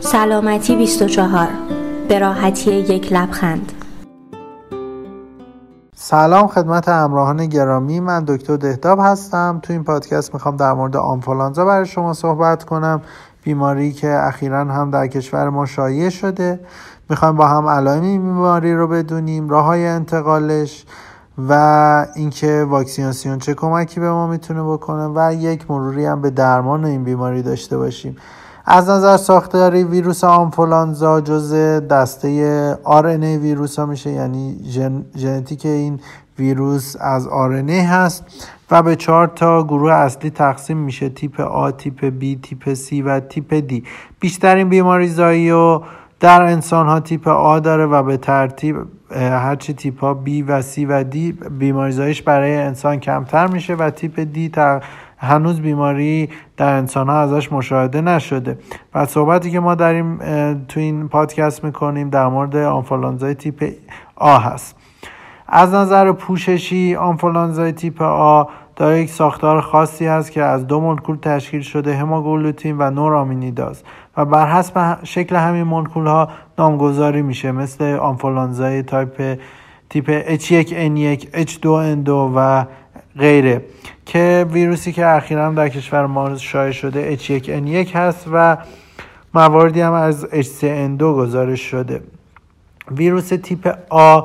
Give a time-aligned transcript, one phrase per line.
[0.00, 1.48] سلامتی 24
[2.08, 3.72] به راحتی یک لبخند.
[5.94, 8.00] سلام خدمت همراهان گرامی.
[8.00, 9.60] من دکتر دهداب هستم.
[9.62, 13.02] تو این پادکست می‌خوام در مورد آنفولانزا برای شما صحبت کنم.
[13.42, 16.60] بیماری که اخیرا هم در کشور ما شایع شده.
[17.10, 20.84] می‌خوایم با هم علائم این بیماری رو بدونیم راه های انتقالش
[21.48, 26.84] و اینکه واکسیناسیون چه کمکی به ما می‌تونه بکنه و یک مروری هم به درمان
[26.84, 28.16] این بیماری داشته باشیم.
[28.70, 31.54] از نظر ساختاری ویروس آنفولانزا جز
[31.90, 34.56] دسته RNA ویروس ها میشه یعنی
[35.16, 36.00] ژنتیک این
[36.38, 38.24] ویروس از RNA هست
[38.70, 43.20] و به چهار تا گروه اصلی تقسیم میشه تیپ A، تیپ B، تیپ C و
[43.20, 43.86] تیپ D
[44.20, 45.80] بیشترین بیماری زایی و
[46.20, 48.76] در انسان ها تیپ A داره و به ترتیب
[49.14, 51.16] هرچی تیپ ها B و C و D
[51.58, 54.54] بیماری زایش برای انسان کمتر میشه و تیپ D
[55.18, 58.58] هنوز بیماری در انسان ها ازش مشاهده نشده.
[58.94, 60.18] و صحبتی که ما داریم
[60.68, 63.72] تو این پادکست می‌کنیم در مورد آنفولانزای تیپ
[64.16, 64.76] آ هست.
[65.48, 68.44] از نظر پوششی آنفولانزای تیپ آ
[68.76, 73.82] داره یک ساختار خاصی هست که از دو مولکول تشکیل شده هموگلوتین و نورامینیداز.
[74.16, 79.38] و بر حسب شکل همین مولکول ها نامگذاری میشه مثل آنفولانزای تایپ
[79.90, 82.64] تیپ H1N1 H2N2 و
[83.18, 83.64] غیره
[84.06, 88.56] که ویروسی که اخیرا در کشور ما شایع شده H1N1 هست و
[89.34, 92.02] مواردی هم از H3N2 گزارش شده.
[92.90, 94.20] ویروس تیپ آ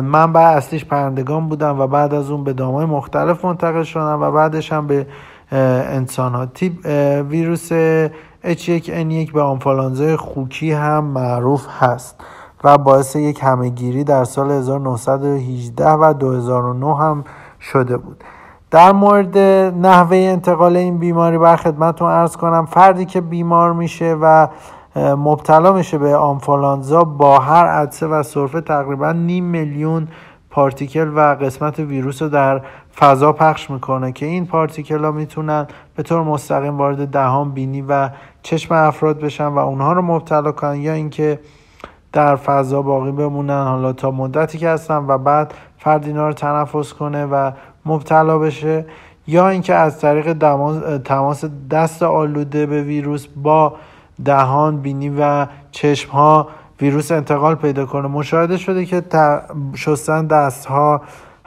[0.00, 4.72] منبع اصلیش پرندگان بودن و بعد از اون به دامای مختلف منتقل شدن و بعدش
[4.72, 5.06] هم به
[5.52, 6.86] انسان ها تیپ
[7.30, 7.72] ویروس
[8.44, 12.20] H1N1 به آنفولانزای خوکی هم معروف هست
[12.64, 17.24] و باعث یک همهگیری در سال 1918 و 2009 هم
[17.60, 18.24] شده بود.
[18.70, 19.38] در مورد
[19.78, 24.48] نحوه انتقال این بیماری بر خدمتتون ارز کنم فردی که بیمار میشه و
[24.96, 30.08] مبتلا میشه به آنفولانزا با هر عدسه و سرفه تقریبا نیم میلیون
[30.50, 32.62] پارتیکل و قسمت ویروس رو در
[32.96, 35.66] فضا پخش می‌کنه که این پارتیکل ها می‌تونن
[35.96, 38.10] به طور مستقیم وارد دهان بینی و
[38.42, 41.40] چشم افراد بشن و اونها رو مبتلا کنن یا اینکه
[42.12, 43.64] در فضا باقی بمونن.
[43.64, 47.50] حالا تا مدتی که هستن و بعد فرد اینا رو تنفس کنه و
[47.86, 48.86] مبتلا بشه.
[49.26, 50.32] یا اینکه از طریق
[51.04, 53.76] تماس دست آلوده به ویروس با
[54.24, 56.48] دهان بینی و چشم ها
[56.80, 58.08] ویروس انتقال پیدا کنه.
[58.08, 59.02] مشاهده شده که
[59.74, 61.00] شستن دست ها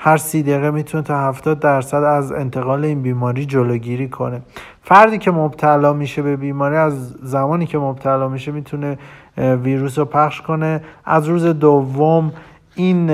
[0.04, 4.42] هر سی دقیقه می‌تونه تا 70 درصد از انتقال این بیماری جلوگیری کنه.
[4.84, 8.98] فردی که مبتلا میشه به بیماری از زمانی که مبتلا میشه می‌تونه
[9.38, 10.82] ویروس رو پخش کنه.
[11.06, 12.32] از روز دوم
[12.76, 13.12] این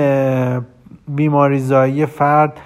[1.08, 2.60] بیماری زایی فرد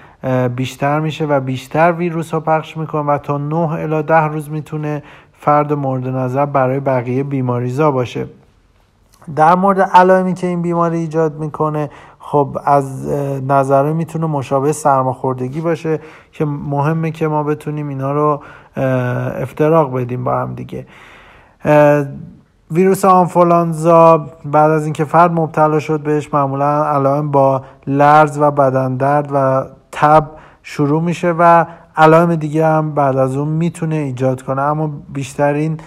[0.55, 5.03] بیشتر میشه و بیشتر ویروس ها پخش می‌کنه و تا 9 الی 10 روز می‌تونه
[5.33, 8.25] فرد مورد نظر برای بقیه بیماریزا باشه.
[9.35, 11.89] در مورد علائمی که این بیماری ایجاد می‌کنه
[12.19, 13.09] خب از
[13.47, 15.99] نظره می‌تونه مشابه سرماخوردگی باشه
[16.31, 18.41] که مهمه که ما بتونیم اینا رو
[19.41, 20.85] افتراق بدیم با هم دیگه.
[22.71, 28.95] ویروس آنفولانزا بعد از اینکه فرد مبتلا شد بهش معمولا علائم با لرز و بدن
[28.95, 30.29] درد و تب
[30.63, 31.65] شروع میشه و
[31.97, 34.61] علائم دیگه هم بعد از اون می‌تونه ایجاد کنه.
[34.61, 35.79] اما بیشترین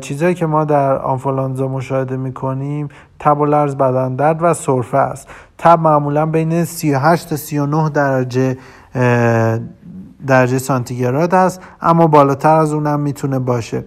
[0.00, 5.28] چیزهایی که ما در آنفولانزا مشاهده می‌کنیم تب و لرز بدن درد و سرفه است.
[5.58, 8.56] تب معمولا بین 38 تا 39 درجه
[10.26, 13.84] درجه سانتیگراد است اما بالاتر از اونم می‌تونه باشه.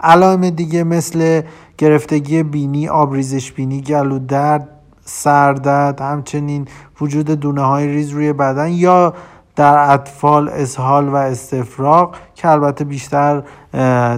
[0.00, 1.42] علائم دیگه مثل
[1.78, 4.68] گرفتگی بینی آبریزش بینی گلو درد
[5.04, 6.68] سردرد همچنین
[7.00, 9.14] وجود دونه های ریز روی بدن یا
[9.56, 13.42] در اطفال اسهال و استفراغ که البته بیشتر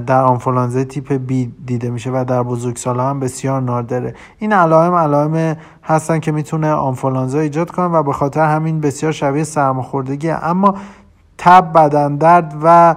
[0.07, 4.15] در آنفولانزا تیپ بی دیده میشه و در بزرگسالا هم بسیار نادره.
[4.39, 9.45] این علائم علائم هستن که می‌تونه آنفولانزا ایجاد کنن و به خاطر همین بسیار شبیه
[9.45, 10.31] سرماخوردگی.
[10.31, 10.75] اما
[11.39, 12.95] تب بدن درد و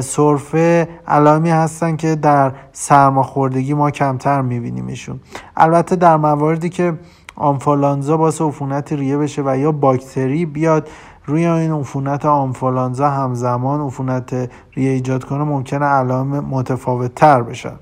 [0.00, 5.20] سرفه علائمی هستن که در سرماخوردگی ما کمتر میبینیمشون.
[5.56, 6.94] البته در مواردی که
[7.36, 10.88] آنفولانزا باعث عفونت ریه بشه و یا باکتری بیاد
[11.26, 17.76] روی این عفونت آنفولانزا همزمان عفونت ریه ایجاد کنه ممکنه علائم متفاوت تر بشن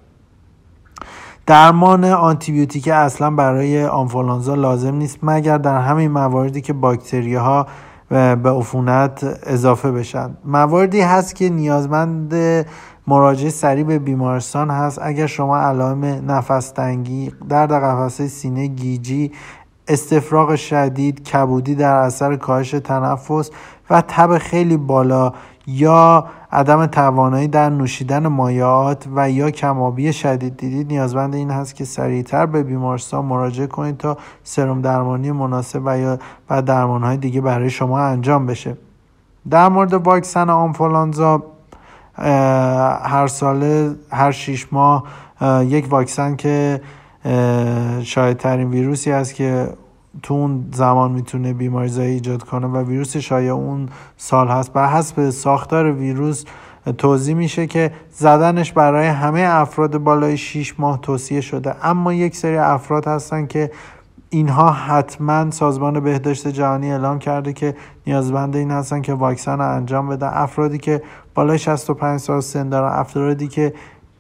[1.46, 7.67] درمان آنتیبیوتیک اصلا برای آنفولانزا لازم نیست مگر در همین مواردی که باکتری ها
[8.08, 10.31] به عفونت اضافه بشن.
[10.44, 12.35] مواردی هست که نیازمند
[13.06, 14.99] مراجعه سریع به بیمارستان هست.
[15.02, 19.32] اگر شما علائم نفس تنگی درد قفسه سینه گیجی
[19.89, 23.51] استفراغ شدید کبودی در اثر کاهش تنفس
[23.91, 25.33] و تب خیلی بالا
[25.67, 30.57] یا عدم توانایی در نوشیدن مایعات و یا کمابی شدید.
[30.57, 35.99] دیدید نیازمند این هست که سریعتر به بیمارستان مراجعه کنید تا سرم درمانی مناسب و
[35.99, 36.19] یا
[36.51, 38.77] و درمانهای دیگه برای شما انجام بشه.
[39.51, 41.43] در مورد واکسن آنفولانزا
[43.05, 45.05] هر ساله هر شیش ماه
[45.63, 46.81] یک واکسن که
[48.03, 49.69] شاید ترین ویروسی است که
[50.23, 54.73] تو اون زمان می‌تونه بیماری زایی ایجاد کنه و ویروس شایع اون سال هست.
[54.73, 56.44] بر حسب ساختار ویروس
[56.99, 61.87] توضیح میشه که زدنش برای همه افراد بالای 6 ماه توصیه شده.
[61.87, 63.71] اما یک سری افراد هستن که
[64.31, 67.75] اینها حتما سازمان بهداشت جهانی اعلام کرده که
[68.06, 71.03] نیازمند این هستن که واکسن رو انجام بدن افرادی که
[71.35, 73.75] بالای 65 سال سن دارن افرادی که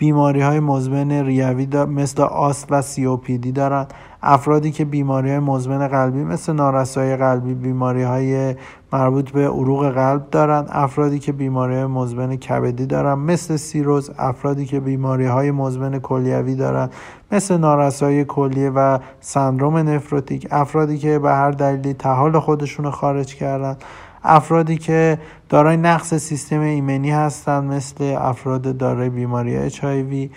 [0.04, 3.86] بیماری های مزمن ریوی مثل آست و سیوپیدی دارن
[4.22, 8.54] افرادی که بیماری های مزمن قلبی مثل نارسایی قلبی بیماری های
[8.92, 14.66] مربوط به عروق قلب دارن افرادی که بیماری های مزمن کبدی دارن مثل سیروز افرادی
[14.66, 16.90] که بیماری های مزمن کلیوی دارن
[17.32, 20.48] مثل نارسایی کلیه و سندروم نفروتیک.
[20.50, 23.76] افرادی که به هر دلیلی تحال خودشون خارج کردن
[24.24, 25.18] افرادی که
[25.48, 30.30] دارای نقص سیستم ایمنی هستند مثل افراد دارای بیماری HIV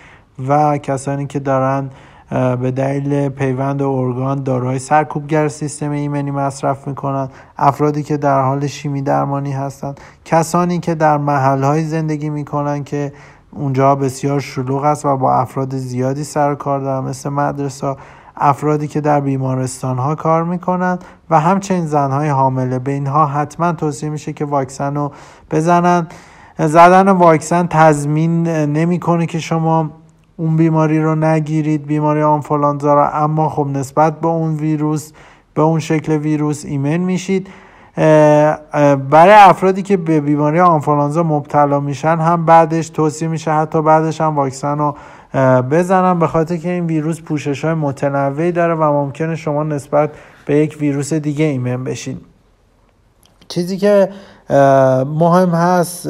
[0.47, 1.89] و کسانی که دارن
[2.61, 9.01] به دلیل پیوند ارگان داروهای سرکوبگر سیستم ایمنی مصرف می‌کنند افرادی که در حال شیمی
[9.01, 13.13] درمانی هستند کسانی که در محلهای زندگی می‌کنند که
[13.51, 17.95] اونجا بسیار شلوغ است و با افراد زیادی سر کار دارن مثل مدرسه
[18.39, 22.79] افرادی که در بیمارستان ها کار می‌کنند و همچنین زنهای حامله.
[22.79, 25.11] به اینها حتما توصیه میشه که واکسن رو
[25.51, 26.07] بزنن.
[26.59, 29.89] زدن واکسن تضمین نمی‌کنه که شما
[30.37, 35.11] اون بیماری رو نگیرید بیماری آنفولانزا رو اما خب نسبت به اون ویروس
[35.53, 37.47] به اون شکل ویروس ایمن میشید.
[39.09, 44.35] برای افرادی که به بیماری آنفولانزا مبتلا میشن هم بعدش توصیه میشه حتی بعدش هم
[44.35, 44.95] واکسن رو
[45.71, 50.09] بزنن به خاطر که این ویروس پوشش های متنوعی داره و ممکنه شما نسبت
[50.45, 52.17] به یک ویروس دیگه ایمن بشین.
[53.47, 54.09] چیزی که
[55.05, 56.09] مهم هست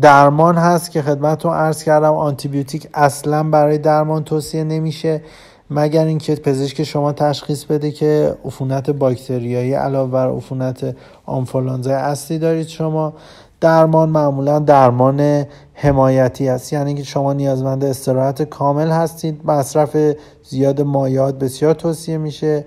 [0.00, 2.14] درمان هست که خدمتتون عرض کردم.
[2.14, 5.22] آنتیبیوتیک اصلا برای درمان توصیه نمیشه
[5.70, 10.96] مگر اینکه پزشک شما تشخیص بده که عفونت باکتریایی علاوه بر عفونت
[11.26, 13.12] آنفولانزای اصلی دارید شما.
[13.60, 16.72] درمان معمولا درمان حمایتی است.
[16.72, 19.40] یعنی که شما نیازمند استراحت کامل هستید.
[19.44, 19.96] مصرف
[20.42, 22.64] زیاد مایعات بسیار توصیه میشه.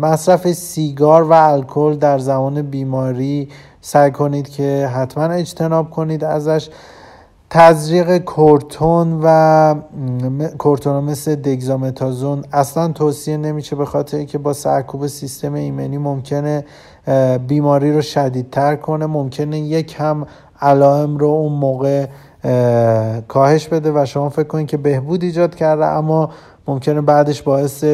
[0.00, 3.48] مصرف سیگار و الکل در زمان بیماری
[3.80, 6.68] سعی کنید که حتما اجتناب کنید ازش.
[7.50, 9.74] تزریق کورتون و
[10.58, 12.44] کورتون مثل دگزامتازون.
[12.52, 16.64] اصلا توصیه نمیشه به خاطر که با سرکوب سیستم ایمنی ممکنه
[17.46, 19.06] بیماری رو شدیدتر کنه.
[19.06, 20.26] ممکنه یک هم
[20.60, 22.06] علائم رو اون موقع
[23.28, 26.30] کاهش بده و شما فکر کنید که بهبود ایجاد کرده اما
[26.68, 27.84] ممکنه بعدش باعث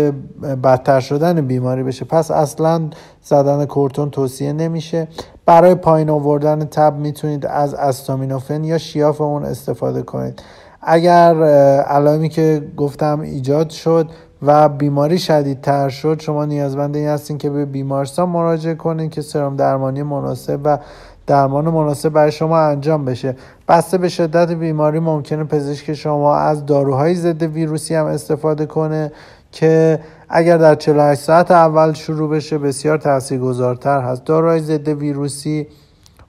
[0.65, 2.05] بدتر شدن بیماری بشه.
[2.05, 2.83] پس اصلا
[3.23, 5.09] زدن کورتون توصیه نمیشه.
[5.47, 10.43] برای پایین آوردن تب می‌تونید از استامینوفن یا شیاف اون استفاده کنید.
[10.81, 11.43] اگر
[11.83, 14.09] علائمی که گفتم ایجاد شد
[14.43, 19.57] و بیماری شدیدتر شد شما نیازمند این هستین که به بیمارستان مراجعه کنید که سرم
[19.57, 20.79] درمانی مناسب و
[21.27, 23.37] درمان مناسب برای شما انجام بشه.
[23.69, 29.13] بسته به شدت بیماری ممکنه پزشک شما از داروهای ضد ویروسی هم استفاده کنه
[29.53, 34.25] که اگر در 48 ساعت اول شروع بشه بسیار تاثیرگذارتر هست.
[34.25, 35.67] داروهای ضد ویروسی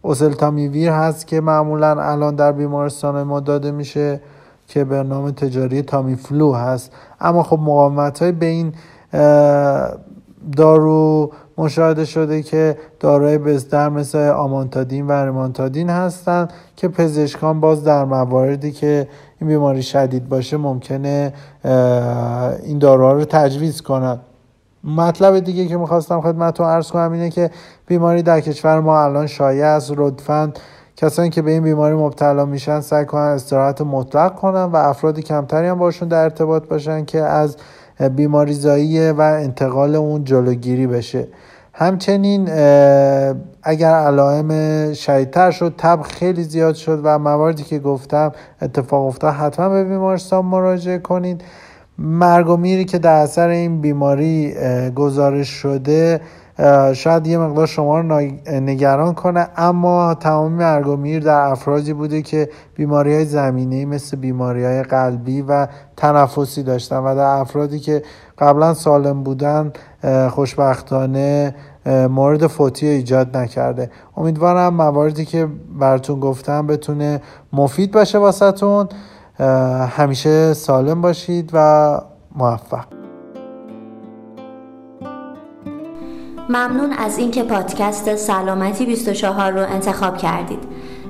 [0.01, 4.21] اوسلتامیویر هست که معمولا الان در بیمارستان ما داده میشه
[4.67, 6.91] که به نام تجاری تامیفلو هست.
[7.21, 8.73] اما خب مقاومت های به این
[10.57, 18.05] دارو مشاهده شده که دارای بستر مثل آمانتادین و ریمانتادین هستند که پزشکان باز در
[18.05, 19.07] مواردی که
[19.41, 21.33] این بیماری شدید باشه ممکنه
[22.63, 24.19] این داروها رو تجویز کنند
[24.83, 27.49] مطلب دیگه که می‌خواستم خدمتتون عرض کنم اینه که
[27.87, 29.91] بیماری در کشور ما الان شایع است.
[29.97, 30.51] لطفا
[30.97, 35.67] کسانی که به این بیماری مبتلا میشن سعی کنن استراحت مطلق کنن و افرادی کمتری
[35.67, 37.57] هم باشون در ارتباط باشن که از
[38.15, 41.27] بیماری زایی و انتقال اون جلوگیری بشه.
[41.73, 42.49] همچنین
[43.63, 48.31] اگر علائم شدیدتر شد تب خیلی زیاد شد و مواردی که گفتم
[48.61, 51.43] اتفاق افتاد حتما به بیمارستان مراجعه کنید.
[51.97, 54.53] مرگ و میری که در اثر این بیماری
[54.95, 56.21] گزارش شده
[56.93, 62.21] شاید یه مقدار شما رو نگران کنه اما تمام مرگ و میر در افرادی بوده
[62.21, 65.67] که بیماری های زمینی مثل بیماری های قلبی و
[65.97, 68.03] تنفسی داشتن و در افرادی که
[68.37, 69.73] قبلا سالم بودن
[70.29, 71.55] خوشبختانه
[72.09, 73.91] مورد فوتی ایجاد نکرده.
[74.17, 75.47] امیدوارم مواردی که
[75.79, 77.21] براتون گفتم بتونه
[77.53, 78.89] مفید باشه واسهتون.
[79.89, 82.01] همیشه سالم باشید و
[82.35, 83.02] موفق.
[86.49, 90.59] ممنون از اینکه پادکست سلامتی 24 رو انتخاب کردید.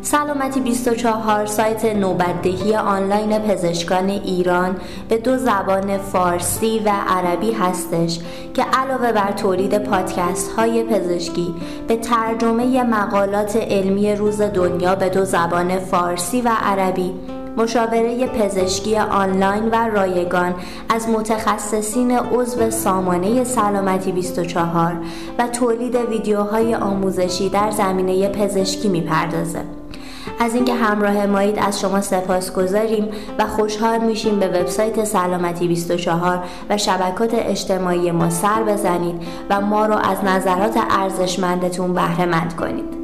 [0.02, 4.76] سلامتی 24 سایت نوبتدهی آنلاین پزشکان ایران
[5.10, 8.20] به دو زبان فارسی و عربی هستش
[8.54, 11.56] که علاوه بر تولید پادکست های پزشکی
[11.88, 17.14] به ترجمه مقالات علمی روز دنیا به دو زبان فارسی و عربی
[17.58, 20.56] مشاوره پزشکی آنلاین و رایگان
[20.90, 24.98] از متخصصین عضو سامانه سلامتی 24
[25.40, 29.62] و تولید ویدیوهای آموزشی در زمینه پزشکی می‌پردازه.
[30.40, 33.08] از اینکه همراه مایید از شما سپاس گذاریم
[33.40, 39.86] و خوشحال میشیم به وبسایت سلامتی 24 و شبکات اجتماعی ما سر بزنید و ما
[39.86, 43.03] رو از نظرات ارزشمندتون بهره مند کنید.